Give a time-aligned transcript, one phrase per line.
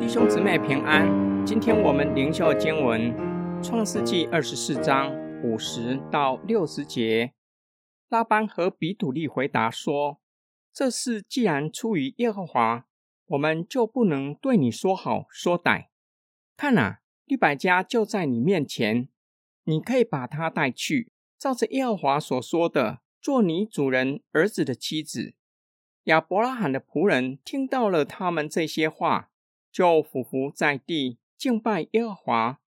[0.00, 1.06] 弟兄姊妹平安，
[1.46, 3.14] 今天我们灵修经文
[3.62, 5.10] 《创世纪》二十四章
[5.42, 7.32] 五十到六十节。
[8.08, 10.20] 拉班和比土利回答说
[10.70, 12.84] ：“这事既然出于耶和华，
[13.26, 15.86] 我们就不能对你说好说歹。
[16.56, 19.08] 看啊，利百加就在你面前，
[19.64, 25.32] 你可以把他带去，照着耶和华所说的，做你主人儿子的妻子。”
[26.04, 29.30] 亚伯拉罕的仆人听到了他们这些话。
[29.72, 32.60] 就俯伏在地敬拜耶和华。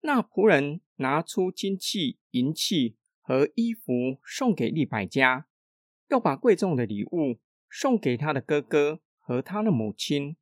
[0.00, 5.46] 那仆人拿出金器、银器和衣服送给利百加，
[6.08, 7.38] 又把贵重的礼物
[7.70, 10.36] 送给他的哥哥和他的母亲。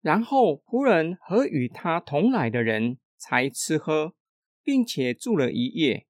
[0.00, 4.14] 然后仆人和与他同来的人才吃喝，
[4.62, 6.06] 并且住了一夜。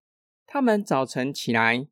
[0.47, 1.89] 他们早晨起来，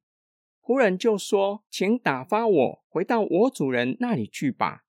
[0.71, 4.85] 仆人就说：“请打发我回到我主人那里去吧。”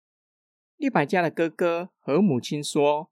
[0.77, 3.09] 利百加的哥哥和母亲说：“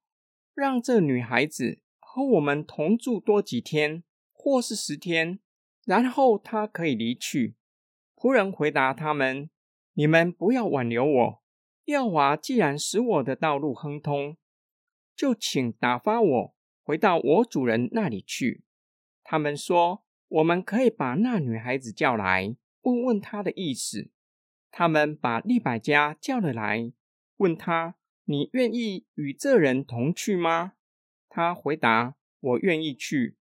[0.53, 5.39] 让这女孩子和我们同住多几天，或是十天，
[5.83, 7.55] 然后她可以离去。”
[8.15, 9.49] 仆人回答他们
[9.93, 11.41] ：“你们不要挽留我。
[11.85, 14.37] 耀华既然使我的道路亨通，
[15.15, 18.63] 就请打发我回到我主人那里去。”
[19.25, 24.09] 他们说：“我们可以把那女孩子叫来，问问他的意思。”
[24.71, 26.93] 他们把利百加叫了来。
[27.37, 30.73] 问他：“你愿意与这人同去吗？”
[31.27, 33.37] 他回答：“我愿意去。”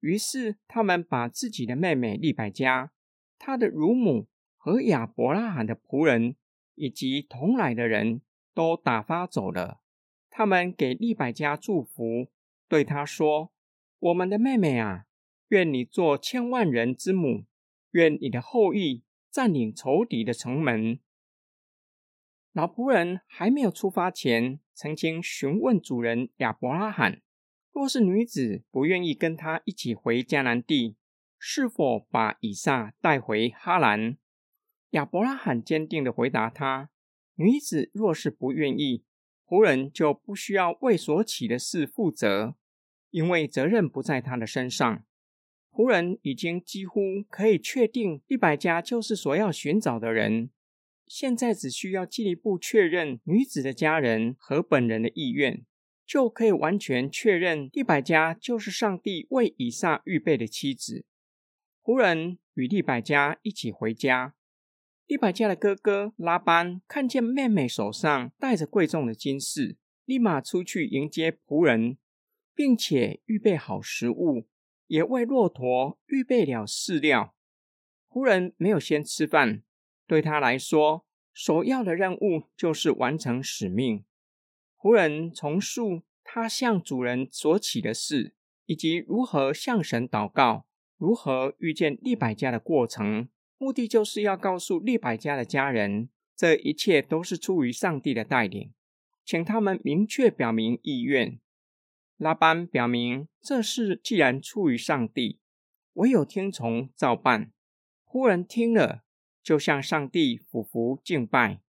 [0.00, 2.90] 于是他们把自己的妹妹利百加、
[3.38, 4.26] 他的乳母
[4.56, 6.34] 和亚伯拉罕的仆人
[6.74, 8.20] 以及同来的人
[8.52, 9.80] 都打发走了。
[10.28, 12.28] 他们给利百加祝福，
[12.66, 13.52] 对他说
[14.00, 15.04] ：“我们的妹妹啊，
[15.48, 17.44] 愿你做千万人之母，
[17.92, 20.98] 愿你的后裔占领仇敌的城门。”
[22.52, 27.22] 老仆人还没有出发前，曾经询问主人亚伯拉罕：
[27.72, 30.96] 若是女子不愿意跟他一起回迦南地，
[31.38, 34.18] 是否把以撒带回哈兰？
[34.90, 36.90] 亚伯拉罕坚定地回答他：
[37.36, 39.02] 女子若是不愿意，
[39.46, 42.56] 仆人就不需要为所起的事负责，
[43.08, 45.04] 因为责任不在他的身上。
[45.72, 50.50] 仆人已经几乎可以确定，利百加就是所要寻找的人。
[51.06, 55.64] 现在只需要进一步确认女子的家人和本人的意愿，
[56.06, 61.06] 就可以完全确认利百加就是上帝为以撒预备的妻子。
[61.82, 64.34] 仆人与利百加一起回家。
[65.06, 71.98] 利百加的哥哥拉班看见妹妹手上戴着贵重的金饰，立马出去迎接仆人，
[72.54, 74.46] 并且预备好食物，
[74.92, 77.34] 也为骆驼预备了饲料。
[78.10, 79.62] 仆人没有先吃饭。
[80.06, 84.04] 对他来说，首要的任务就是完成使命。
[84.78, 88.34] 仆人重述他向主人所起的事，
[88.66, 90.66] 以及如何向神祷告、
[90.98, 98.74] 如何遇见利百加的过程，目的就是要告诉利百加的家人，这一切都是出于上帝的带领，
[99.24, 101.40] 请他们明确表明意愿。
[102.22, 105.40] 拉班表明，这事既然出于上帝，
[105.94, 107.50] 唯有听从照办。
[108.06, 109.02] 仆人听了。
[109.42, 111.60] 就向上帝俯伏敬拜，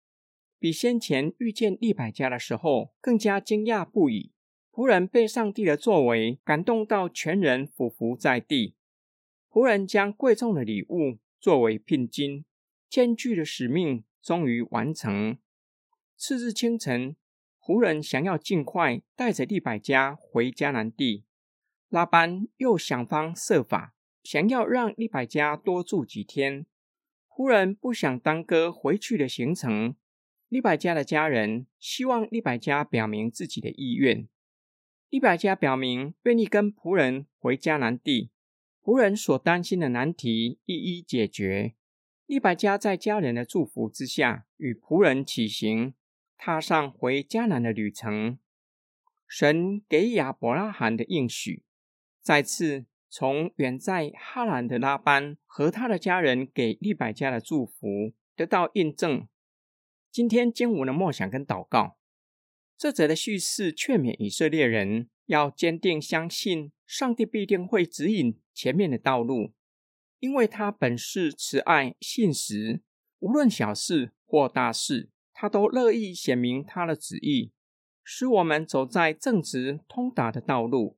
[0.60, 4.32] 比先前遇见利百家的时候更加惊讶不已。
[4.72, 8.76] 仆人被上帝的作为感动到，全人俯伏在地。
[9.50, 12.46] 仆人将贵重的礼物作为聘金，
[12.88, 15.40] 艰巨的使命终于完成。
[16.16, 17.16] 次日清晨，
[17.66, 21.24] 仆人想要尽快带着利百加回迦南地，
[21.88, 26.66] 拉班又想方设法想要让利百加多住几天。
[27.30, 29.96] 仆人不想耽搁回去的行程，
[30.50, 34.28] 利百加的家人希望利百加表明自己的意愿。
[35.10, 38.30] 利百加表明愿意跟仆人回迦南地，
[38.84, 41.76] 仆人所担心的难题一一解决。
[42.26, 45.94] 利百加在家人的祝福之下，与仆人起行，
[46.46, 48.38] 踏上回迦南的旅程。
[49.26, 51.64] 神给亚伯拉罕的应许，
[52.22, 52.84] 再次。
[53.10, 59.26] 从远在哈兰的拉班和他的家人给利百加的祝福得到印证。
[60.12, 61.98] 今天经文的梦想跟祷告，
[62.78, 69.54] 这则的叙事劝勉以色列人要坚定相信上帝必定会指引前面的道路，
[70.20, 72.82] 因为他本是慈爱信实，
[73.20, 75.12] 无论小事或大事，
[75.44, 77.52] 他都乐意显明他的旨意，
[78.02, 80.98] 使我们走在正直通达的道路。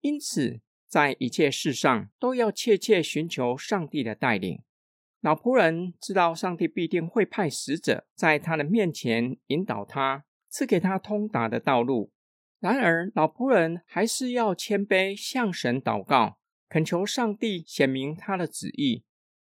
[0.00, 0.62] 因此。
[0.86, 4.62] 在一切事上都要切切寻求上帝的带领。
[5.20, 12.12] 老仆人知道上帝必定会派使者在他的面前引导他，赐给他通达的道路。
[12.60, 16.38] 然而，老仆人还是要谦卑向神祷告，
[16.68, 19.02] 恳求上帝显明他的旨意，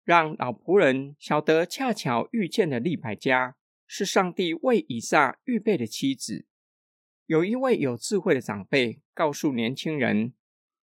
[0.02, 3.56] 让老仆人晓得恰巧遇见的利百加
[3.96, 6.46] 是上帝为以撒预备的妻子。
[7.26, 10.32] 有一位有智慧的长辈告诉年轻人：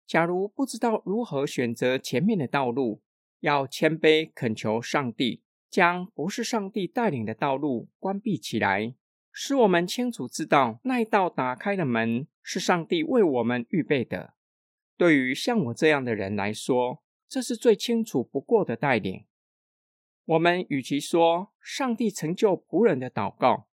[0.08, 3.04] 假如不知道如何选择前面的道路，
[3.42, 8.96] 要谦卑恳求上帝，将不是上帝带领的道路关闭起来，
[9.32, 14.34] 使我们清楚知道那一道打开的门是上帝为我们预备的。
[14.98, 19.28] 对于像我这样的人来说，这是最清楚不过的带领。
[20.28, 23.70] 我们与其说上帝成就仆人的祷告，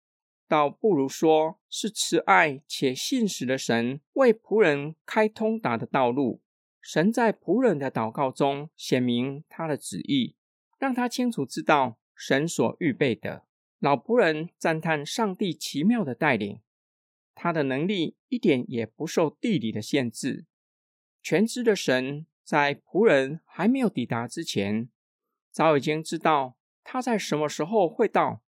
[0.46, 6.42] 倒不如说是慈爱且信实的神为仆人开通达的道路。
[6.82, 10.36] 神在仆人的祷告中显明他的旨意，
[10.78, 13.46] 让他清楚知道神所预备的。
[13.78, 16.60] 老仆人赞叹上帝奇妙的带领，
[17.34, 20.44] 他的能力一点也不受地理的限制。
[21.22, 24.90] 全知的神在仆人还没有抵达之前，
[25.52, 28.42] 早已经知道他在什么时候会到。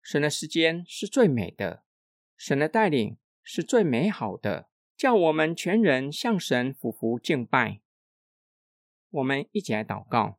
[0.00, 1.82] 神的时间是最美的，
[2.36, 4.68] 神的带领是最美好的。
[4.96, 7.80] 叫我们全人向神俯伏敬拜。
[9.10, 10.38] 我们一起来祷告：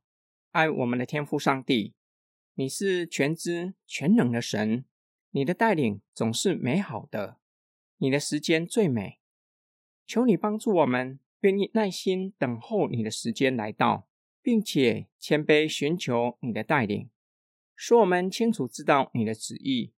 [0.49, 1.93] 爱我们的天父上帝，
[2.55, 4.85] 你是全知全能的神，
[5.29, 7.37] 你的带领总是美好的，
[7.97, 9.19] 你的时间最美。
[10.07, 14.06] 求你帮助我们，愿意耐心等候你的时间来到，
[14.47, 17.09] 并且谦卑寻求你的带领，
[17.75, 19.91] 使我们清楚知道你的旨意，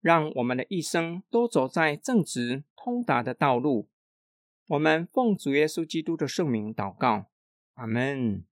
[0.00, 3.88] 让我们的一生都走在正直通达的道路。
[4.68, 7.26] 我们奉主耶稣基督的圣名祷告，
[7.74, 8.44] 阿门。